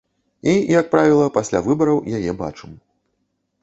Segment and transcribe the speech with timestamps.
[0.53, 2.71] І, як правіла, пасля выбараў яе бачым.